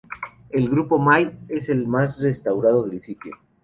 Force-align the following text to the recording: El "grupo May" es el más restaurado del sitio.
El 0.49 0.67
"grupo 0.67 0.97
May" 0.97 1.37
es 1.47 1.69
el 1.69 1.85
más 1.87 2.19
restaurado 2.23 2.87
del 2.89 3.03
sitio. 3.03 3.35